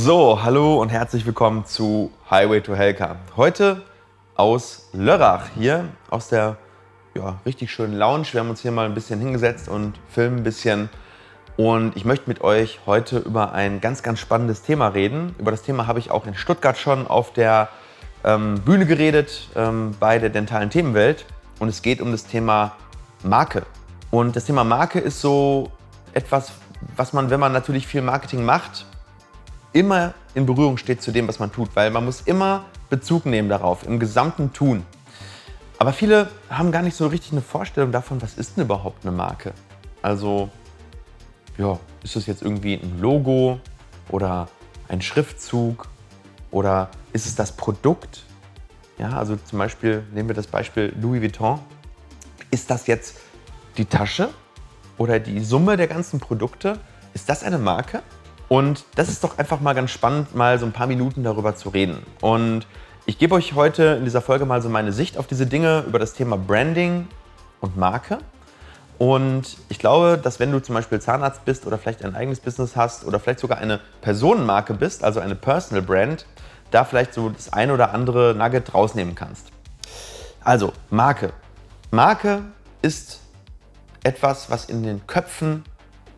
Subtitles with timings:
[0.00, 3.16] So, hallo und herzlich willkommen zu Highway to Helka.
[3.36, 3.82] Heute
[4.36, 6.56] aus Lörrach hier, aus der
[7.16, 8.28] ja, richtig schönen Lounge.
[8.30, 10.88] Wir haben uns hier mal ein bisschen hingesetzt und filmen ein bisschen.
[11.56, 15.34] Und ich möchte mit euch heute über ein ganz, ganz spannendes Thema reden.
[15.36, 17.68] Über das Thema habe ich auch in Stuttgart schon auf der
[18.22, 21.26] ähm, Bühne geredet, ähm, bei der dentalen Themenwelt.
[21.58, 22.76] Und es geht um das Thema
[23.24, 23.66] Marke.
[24.12, 25.72] Und das Thema Marke ist so
[26.12, 26.52] etwas,
[26.94, 28.86] was man, wenn man natürlich viel Marketing macht,
[29.78, 33.48] immer in Berührung steht zu dem, was man tut, weil man muss immer Bezug nehmen
[33.48, 34.84] darauf, im gesamten Tun.
[35.78, 39.16] Aber viele haben gar nicht so richtig eine Vorstellung davon, was ist denn überhaupt eine
[39.16, 39.52] Marke?
[40.02, 40.50] Also,
[41.56, 43.60] ja, ist das jetzt irgendwie ein Logo
[44.10, 44.48] oder
[44.88, 45.86] ein Schriftzug
[46.50, 48.24] oder ist es das Produkt?
[48.98, 51.60] Ja, also zum Beispiel nehmen wir das Beispiel Louis Vuitton.
[52.50, 53.16] Ist das jetzt
[53.76, 54.30] die Tasche
[54.96, 56.80] oder die Summe der ganzen Produkte?
[57.14, 58.02] Ist das eine Marke?
[58.48, 61.68] Und das ist doch einfach mal ganz spannend, mal so ein paar Minuten darüber zu
[61.68, 62.04] reden.
[62.20, 62.66] Und
[63.04, 65.98] ich gebe euch heute in dieser Folge mal so meine Sicht auf diese Dinge über
[65.98, 67.08] das Thema Branding
[67.60, 68.18] und Marke.
[68.98, 72.74] Und ich glaube, dass wenn du zum Beispiel Zahnarzt bist oder vielleicht ein eigenes Business
[72.74, 76.26] hast oder vielleicht sogar eine Personenmarke bist, also eine Personal Brand,
[76.70, 79.52] da vielleicht so das ein oder andere Nugget rausnehmen kannst.
[80.42, 81.32] Also, Marke.
[81.90, 82.42] Marke
[82.82, 83.20] ist
[84.02, 85.64] etwas, was in den Köpfen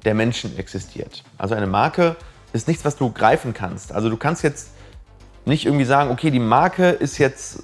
[0.05, 1.25] der Menschen existiert.
[1.39, 2.17] Also eine Marke
[2.53, 3.93] ist nichts, was du greifen kannst.
[3.93, 4.71] Also du kannst jetzt
[5.45, 7.63] nicht irgendwie sagen, okay, die Marke ist jetzt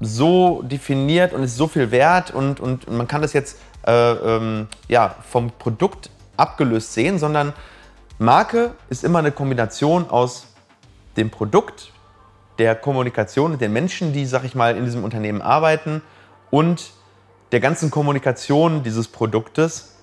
[0.00, 4.68] so definiert und ist so viel wert und, und man kann das jetzt äh, ähm,
[4.88, 7.52] ja, vom Produkt abgelöst sehen, sondern
[8.18, 10.46] Marke ist immer eine Kombination aus
[11.16, 11.92] dem Produkt,
[12.58, 16.02] der Kommunikation mit den Menschen, die, sag ich mal, in diesem Unternehmen arbeiten
[16.50, 16.92] und
[17.50, 19.94] der ganzen Kommunikation dieses Produktes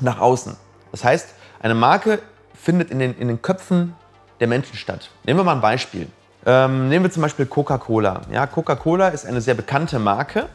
[0.00, 0.56] nach außen.
[0.92, 2.20] Das heißt, eine Marke
[2.54, 3.94] findet in den, in den Köpfen
[4.38, 5.10] der Menschen statt.
[5.24, 6.06] Nehmen wir mal ein Beispiel.
[6.46, 8.22] Ähm, nehmen wir zum Beispiel Coca-Cola.
[8.30, 10.46] Ja, Coca-Cola ist eine sehr bekannte Marke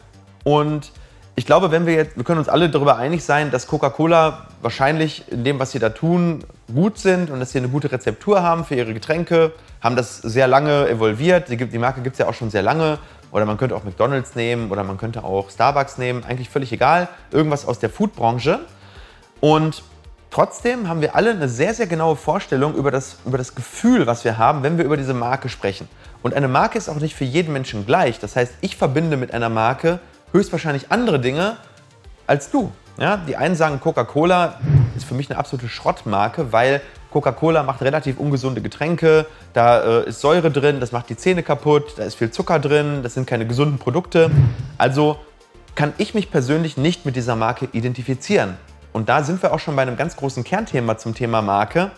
[0.44, 0.91] und
[1.35, 5.31] ich glaube, wenn wir jetzt, wir können uns alle darüber einig sein, dass Coca-Cola wahrscheinlich
[5.31, 8.66] in dem, was sie da tun, gut sind und dass sie eine gute Rezeptur haben
[8.66, 11.50] für ihre Getränke, haben das sehr lange evolviert.
[11.50, 12.97] Die, die Marke gibt es ja auch schon sehr lange.
[13.31, 16.23] Oder man könnte auch McDonalds nehmen oder man könnte auch Starbucks nehmen.
[16.23, 17.07] Eigentlich völlig egal.
[17.31, 18.62] Irgendwas aus der Foodbranche.
[19.39, 19.83] Und
[20.29, 24.23] Trotzdem haben wir alle eine sehr, sehr genaue Vorstellung über das, über das Gefühl, was
[24.23, 25.88] wir haben, wenn wir über diese Marke sprechen.
[26.21, 28.19] Und eine Marke ist auch nicht für jeden Menschen gleich.
[28.19, 29.99] Das heißt, ich verbinde mit einer Marke
[30.33, 31.57] höchstwahrscheinlich andere Dinge
[32.27, 32.71] als du.
[32.99, 34.59] Ja, die einen sagen, Coca-Cola
[34.95, 40.19] ist für mich eine absolute Schrottmarke, weil Coca-Cola macht relativ ungesunde Getränke, da äh, ist
[40.19, 43.45] Säure drin, das macht die Zähne kaputt, da ist viel Zucker drin, das sind keine
[43.45, 44.31] gesunden Produkte.
[44.77, 45.17] Also
[45.75, 48.57] kann ich mich persönlich nicht mit dieser Marke identifizieren.
[48.97, 51.91] Und da sind wir auch schon bei einem ganz großen Kernthema zum Thema Marke.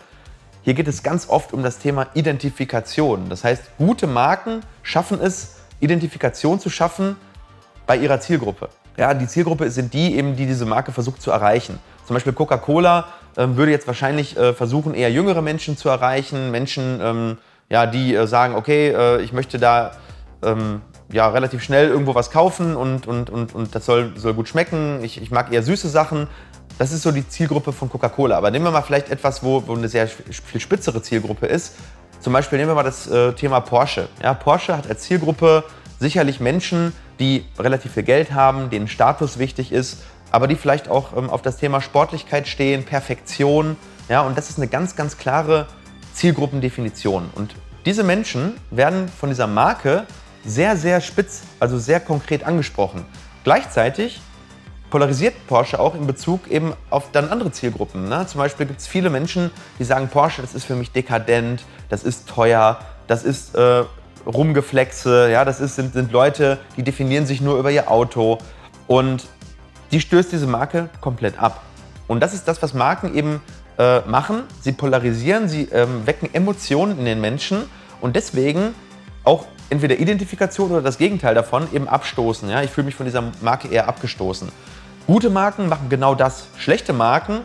[0.60, 3.30] Hier geht es ganz oft um das Thema Identifikation.
[3.30, 7.16] Das heißt, gute Marken schaffen es, Identifikation zu schaffen
[7.86, 8.68] bei ihrer Zielgruppe.
[8.98, 11.78] Ja, die Zielgruppe sind die, eben, die diese Marke versucht zu erreichen.
[12.06, 16.50] Zum Beispiel Coca-Cola äh, würde jetzt wahrscheinlich äh, versuchen, eher jüngere Menschen zu erreichen.
[16.50, 17.38] Menschen, ähm,
[17.70, 19.92] ja, die äh, sagen, okay, äh, ich möchte da
[20.42, 24.48] ähm, ja, relativ schnell irgendwo was kaufen und, und, und, und das soll, soll gut
[24.48, 25.00] schmecken.
[25.02, 26.28] Ich, ich mag eher süße Sachen.
[26.80, 28.38] Das ist so die Zielgruppe von Coca-Cola.
[28.38, 31.74] Aber nehmen wir mal vielleicht etwas, wo, wo, eine sehr viel spitzere Zielgruppe ist.
[32.20, 34.08] Zum Beispiel nehmen wir mal das äh, Thema Porsche.
[34.22, 35.64] Ja, Porsche hat als Zielgruppe
[35.98, 39.98] sicherlich Menschen, die relativ viel Geld haben, denen Status wichtig ist,
[40.30, 43.76] aber die vielleicht auch ähm, auf das Thema Sportlichkeit stehen, Perfektion.
[44.08, 45.66] Ja, und das ist eine ganz, ganz klare
[46.14, 47.28] Zielgruppendefinition.
[47.34, 47.54] Und
[47.84, 50.06] diese Menschen werden von dieser Marke
[50.46, 53.04] sehr, sehr spitz, also sehr konkret angesprochen.
[53.44, 54.22] Gleichzeitig
[54.90, 58.08] polarisiert Porsche auch in Bezug eben auf dann andere Zielgruppen.
[58.08, 58.26] Ne?
[58.26, 62.02] Zum Beispiel gibt es viele Menschen, die sagen, Porsche, das ist für mich dekadent, das
[62.02, 63.84] ist teuer, das ist äh,
[64.26, 68.38] Rumgeflexe, ja, das ist, sind, sind Leute, die definieren sich nur über ihr Auto.
[68.86, 69.26] Und
[69.92, 71.62] die stößt diese Marke komplett ab.
[72.06, 73.40] Und das ist das, was Marken eben
[73.78, 74.42] äh, machen.
[74.60, 77.64] Sie polarisieren, sie ähm, wecken Emotionen in den Menschen
[78.00, 78.74] und deswegen
[79.24, 82.48] auch entweder Identifikation oder das Gegenteil davon eben abstoßen.
[82.50, 82.62] Ja?
[82.62, 84.50] Ich fühle mich von dieser Marke eher abgestoßen.
[85.10, 86.46] Gute Marken machen genau das.
[86.56, 87.40] Schlechte Marken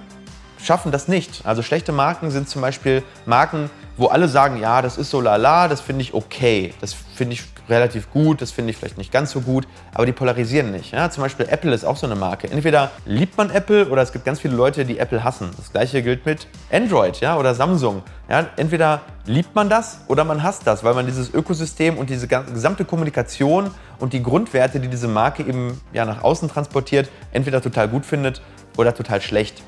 [0.62, 1.48] schaffen das nicht.
[1.48, 5.68] Also schlechte Marken sind zum Beispiel Marken, wo alle sagen, ja, das ist so lala,
[5.68, 9.32] das finde ich okay, das finde ich relativ gut, das finde ich vielleicht nicht ganz
[9.32, 10.92] so gut, aber die polarisieren nicht.
[10.92, 11.10] Ja?
[11.10, 12.50] Zum Beispiel Apple ist auch so eine Marke.
[12.50, 15.50] Entweder liebt man Apple oder es gibt ganz viele Leute, die Apple hassen.
[15.58, 17.38] Das gleiche gilt mit Android ja?
[17.38, 18.04] oder Samsung.
[18.30, 18.48] Ja?
[18.58, 22.86] Entweder liebt man das oder man hasst das, weil man dieses Ökosystem und diese gesamte
[22.86, 28.06] Kommunikation und die Grundwerte, die diese Marke eben ja, nach außen transportiert, entweder total gut
[28.06, 28.42] findet
[28.78, 29.64] oder total schlecht.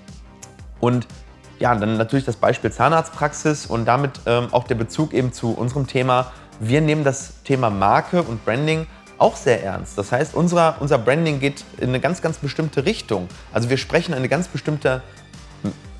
[0.79, 1.07] Und
[1.59, 5.87] ja, dann natürlich das Beispiel Zahnarztpraxis und damit ähm, auch der Bezug eben zu unserem
[5.87, 6.31] Thema.
[6.59, 8.87] Wir nehmen das Thema Marke und Branding
[9.17, 9.97] auch sehr ernst.
[9.97, 13.27] Das heißt, unser, unser Branding geht in eine ganz, ganz bestimmte Richtung.
[13.51, 15.01] Also wir sprechen eine ganz bestimmte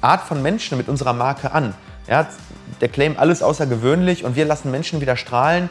[0.01, 1.73] Art von Menschen mit unserer Marke an.
[2.07, 2.27] Ja,
[2.79, 5.69] der Claim alles außergewöhnlich und wir lassen Menschen wieder strahlen.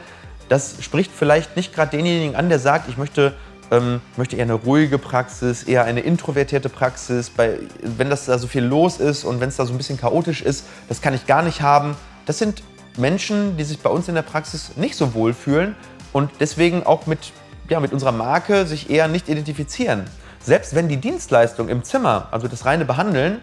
[0.48, 3.34] Das spricht vielleicht nicht gerade denjenigen an, der sagt, ich möchte
[3.70, 7.30] ähm, möchte eher eine ruhige Praxis, eher eine introvertierte Praxis.
[7.30, 9.98] Bei, wenn das da so viel los ist und wenn es da so ein bisschen
[9.98, 11.96] chaotisch ist, das kann ich gar nicht haben.
[12.26, 12.62] Das sind
[12.96, 15.74] Menschen, die sich bei uns in der Praxis nicht so wohl fühlen
[16.12, 17.32] und deswegen auch mit,
[17.68, 20.04] ja, mit unserer Marke sich eher nicht identifizieren.
[20.40, 23.42] Selbst wenn die Dienstleistung im Zimmer, also das reine Behandeln,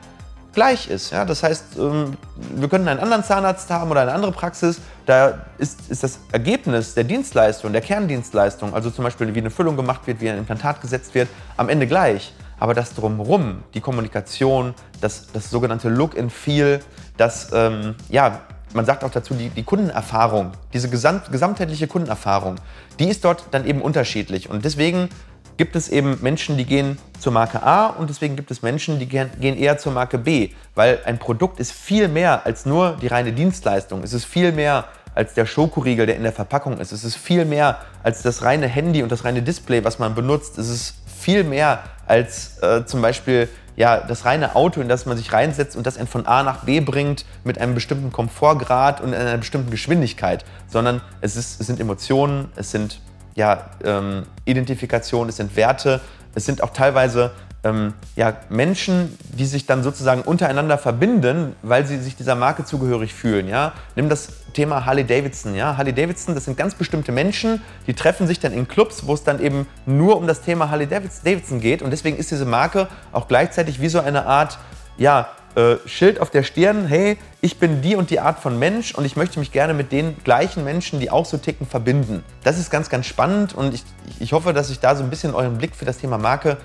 [0.54, 1.12] gleich ist.
[1.12, 1.26] Ja?
[1.26, 2.18] Das heißt, ähm,
[2.56, 6.94] wir können einen anderen Zahnarzt haben oder eine andere Praxis, da ist, ist das Ergebnis
[6.94, 10.82] der Dienstleistung, der Kerndienstleistung, also zum Beispiel wie eine Füllung gemacht wird, wie ein Implantat
[10.82, 11.28] gesetzt wird,
[11.58, 12.34] am Ende gleich.
[12.60, 16.80] Aber das drumherum, die Kommunikation, das, das sogenannte Look and Feel,
[17.18, 18.42] das, ähm, ja,
[18.74, 22.56] man sagt auch dazu, die, die Kundenerfahrung, diese gesamt, gesamtheitliche Kundenerfahrung,
[23.00, 24.50] die ist dort dann eben unterschiedlich.
[24.50, 25.10] Und deswegen
[25.58, 29.08] gibt es eben Menschen, die gehen zur Marke A und deswegen gibt es Menschen, die
[29.08, 33.34] gehen eher zur Marke B, weil ein Produkt ist viel mehr als nur die reine
[33.34, 34.04] Dienstleistung.
[34.04, 34.86] Es ist viel mehr
[35.16, 36.92] als der Schokoriegel, der in der Verpackung ist.
[36.92, 40.58] Es ist viel mehr als das reine Handy und das reine Display, was man benutzt.
[40.58, 45.18] Es ist viel mehr als äh, zum Beispiel ja, das reine Auto, in das man
[45.18, 49.14] sich reinsetzt und das einen von A nach B bringt mit einem bestimmten Komfortgrad und
[49.14, 53.00] einer bestimmten Geschwindigkeit, sondern es, ist, es sind Emotionen, es sind
[53.36, 56.02] ja, ähm, Identifikation, es sind Werte,
[56.36, 57.32] es sind auch teilweise
[57.64, 63.14] ähm, ja, Menschen, die sich dann sozusagen untereinander verbinden, weil sie sich dieser Marke zugehörig
[63.14, 63.48] fühlen.
[63.48, 63.74] Ja?
[63.96, 65.56] Nimm das Thema Harley Davidson.
[65.56, 65.78] Ja?
[65.78, 69.24] Harley Davidson, das sind ganz bestimmte Menschen, die treffen sich dann in Clubs, wo es
[69.24, 71.82] dann eben nur um das Thema Harley Davidson geht.
[71.82, 74.58] Und deswegen ist diese Marke auch gleichzeitig wie so eine Art
[74.98, 78.96] ja, äh, Schild auf der Stirn, hey, ich bin die und die Art von Mensch
[78.96, 82.24] und ich möchte mich gerne mit den gleichen Menschen, die auch so ticken, verbinden.
[82.44, 83.84] Das ist ganz, ganz spannend und ich,
[84.20, 86.58] ich hoffe, dass ich da so ein bisschen euren Blick für das Thema Marke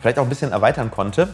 [0.00, 1.28] vielleicht auch ein bisschen erweitern konnte.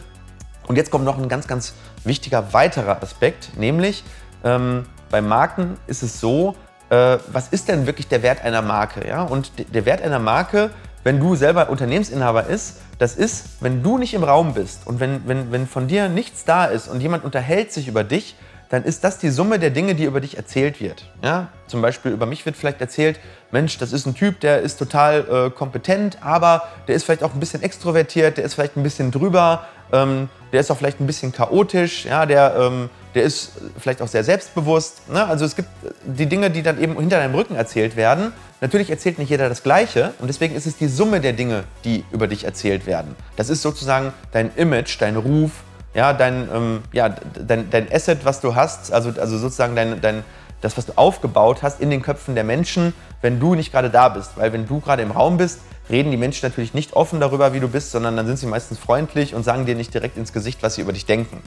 [0.67, 1.73] Und jetzt kommt noch ein ganz, ganz
[2.03, 4.03] wichtiger weiterer Aspekt, nämlich
[4.43, 6.55] ähm, bei Marken ist es so,
[6.89, 9.07] äh, was ist denn wirklich der Wert einer Marke?
[9.07, 9.23] Ja?
[9.23, 10.71] Und der Wert einer Marke,
[11.03, 15.27] wenn du selber Unternehmensinhaber ist, das ist, wenn du nicht im Raum bist und wenn,
[15.27, 18.35] wenn, wenn von dir nichts da ist und jemand unterhält sich über dich,
[18.69, 21.05] dann ist das die Summe der Dinge, die über dich erzählt wird.
[21.21, 21.49] Ja?
[21.67, 23.19] Zum Beispiel über mich wird vielleicht erzählt,
[23.51, 27.33] Mensch, das ist ein Typ, der ist total äh, kompetent, aber der ist vielleicht auch
[27.35, 31.05] ein bisschen extrovertiert, der ist vielleicht ein bisschen drüber, ähm, der ist auch vielleicht ein
[31.05, 35.09] bisschen chaotisch, ja, der, ähm, der ist vielleicht auch sehr selbstbewusst.
[35.09, 35.25] Ne?
[35.25, 35.69] Also es gibt
[36.03, 38.33] die Dinge, die dann eben hinter deinem Rücken erzählt werden.
[38.61, 42.05] Natürlich erzählt nicht jeder das Gleiche und deswegen ist es die Summe der Dinge, die
[42.11, 43.15] über dich erzählt werden.
[43.35, 45.51] Das ist sozusagen dein Image, dein Ruf,
[45.93, 50.23] ja, dein, ähm, ja, dein, dein Asset, was du hast, also, also sozusagen dein, dein,
[50.61, 54.09] das, was du aufgebaut hast in den Köpfen der Menschen, wenn du nicht gerade da
[54.09, 54.31] bist.
[54.37, 55.59] Weil wenn du gerade im Raum bist,
[55.89, 58.79] reden die Menschen natürlich nicht offen darüber, wie du bist, sondern dann sind sie meistens
[58.79, 61.41] freundlich und sagen dir nicht direkt ins Gesicht, was sie über dich denken.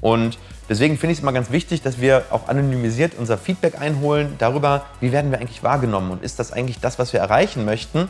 [0.00, 0.38] Und
[0.68, 4.86] deswegen finde ich es immer ganz wichtig, dass wir auch anonymisiert unser Feedback einholen darüber,
[5.00, 8.08] wie werden wir eigentlich wahrgenommen und ist das eigentlich das, was wir erreichen möchten,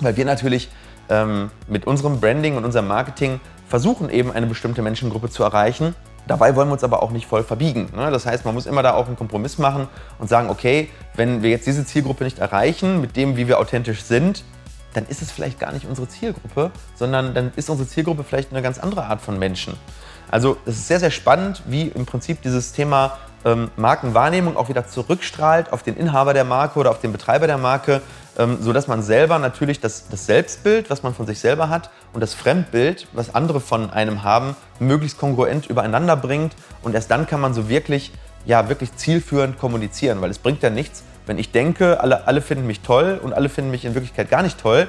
[0.00, 0.68] weil wir natürlich
[1.08, 5.94] ähm, mit unserem Branding und unserem Marketing versuchen eben eine bestimmte Menschengruppe zu erreichen.
[6.26, 7.90] Dabei wollen wir uns aber auch nicht voll verbiegen.
[7.94, 8.10] Ne?
[8.10, 11.50] Das heißt, man muss immer da auch einen Kompromiss machen und sagen, okay, wenn wir
[11.50, 14.42] jetzt diese Zielgruppe nicht erreichen, mit dem, wie wir authentisch sind,
[14.94, 18.62] dann ist es vielleicht gar nicht unsere Zielgruppe, sondern dann ist unsere Zielgruppe vielleicht eine
[18.62, 19.74] ganz andere Art von Menschen.
[20.30, 24.86] Also es ist sehr, sehr spannend, wie im Prinzip dieses Thema ähm, Markenwahrnehmung auch wieder
[24.86, 28.00] zurückstrahlt auf den Inhaber der Marke oder auf den Betreiber der Marke,
[28.38, 32.20] ähm, sodass man selber natürlich das, das Selbstbild, was man von sich selber hat, und
[32.20, 36.54] das Fremdbild, was andere von einem haben, möglichst kongruent übereinander bringt.
[36.82, 38.12] Und erst dann kann man so wirklich,
[38.46, 42.66] ja, wirklich zielführend kommunizieren, weil es bringt ja nichts, wenn ich denke, alle, alle finden
[42.66, 44.88] mich toll und alle finden mich in Wirklichkeit gar nicht toll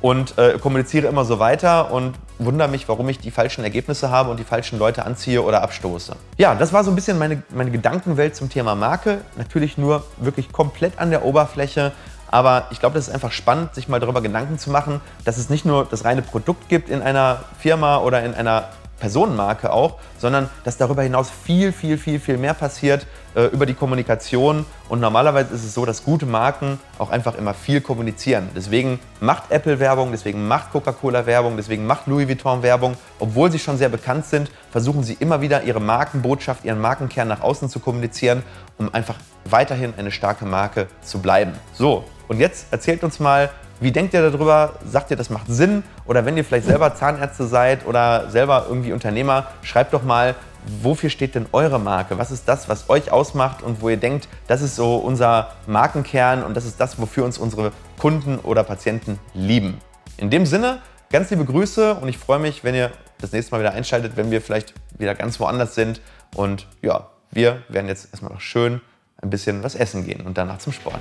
[0.00, 4.30] und äh, kommuniziere immer so weiter und wundere mich, warum ich die falschen Ergebnisse habe
[4.30, 6.14] und die falschen Leute anziehe oder abstoße.
[6.36, 9.20] Ja, das war so ein bisschen meine, meine Gedankenwelt zum Thema Marke.
[9.36, 11.92] Natürlich nur wirklich komplett an der Oberfläche.
[12.28, 15.48] Aber ich glaube, das ist einfach spannend, sich mal darüber Gedanken zu machen, dass es
[15.48, 20.48] nicht nur das reine Produkt gibt in einer Firma oder in einer Personenmarke auch, sondern
[20.64, 24.64] dass darüber hinaus viel, viel, viel, viel mehr passiert äh, über die Kommunikation.
[24.88, 28.48] Und normalerweise ist es so, dass gute Marken auch einfach immer viel kommunizieren.
[28.56, 32.96] Deswegen macht Apple Werbung, deswegen macht Coca-Cola Werbung, deswegen macht Louis Vuitton Werbung.
[33.18, 37.42] Obwohl sie schon sehr bekannt sind, versuchen sie immer wieder ihre Markenbotschaft, ihren Markenkern nach
[37.42, 38.42] außen zu kommunizieren,
[38.78, 41.52] um einfach weiterhin eine starke Marke zu bleiben.
[41.74, 44.76] So, und jetzt erzählt uns mal, wie denkt ihr darüber?
[44.86, 45.82] Sagt ihr, das macht Sinn?
[46.06, 50.34] Oder wenn ihr vielleicht selber Zahnärzte seid oder selber irgendwie Unternehmer, schreibt doch mal,
[50.82, 52.18] wofür steht denn eure Marke?
[52.18, 56.42] Was ist das, was euch ausmacht und wo ihr denkt, das ist so unser Markenkern
[56.42, 59.78] und das ist das, wofür uns unsere Kunden oder Patienten lieben?
[60.16, 60.80] In dem Sinne,
[61.10, 64.30] ganz liebe Grüße und ich freue mich, wenn ihr das nächste Mal wieder einschaltet, wenn
[64.30, 66.00] wir vielleicht wieder ganz woanders sind.
[66.34, 68.80] Und ja, wir werden jetzt erstmal noch schön
[69.22, 71.00] ein bisschen was essen gehen und danach zum Sport.